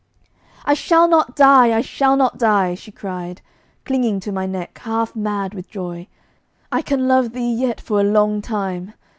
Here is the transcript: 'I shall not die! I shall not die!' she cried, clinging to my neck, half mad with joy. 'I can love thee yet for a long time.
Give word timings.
'I 0.65 0.73
shall 0.73 1.07
not 1.07 1.35
die! 1.35 1.77
I 1.77 1.81
shall 1.81 2.17
not 2.17 2.39
die!' 2.39 2.73
she 2.73 2.91
cried, 2.91 3.39
clinging 3.85 4.19
to 4.21 4.31
my 4.31 4.47
neck, 4.47 4.79
half 4.79 5.15
mad 5.15 5.53
with 5.53 5.69
joy. 5.69 6.07
'I 6.71 6.81
can 6.81 7.07
love 7.07 7.33
thee 7.33 7.53
yet 7.53 7.79
for 7.79 7.99
a 7.99 8.03
long 8.03 8.41
time. 8.41 8.95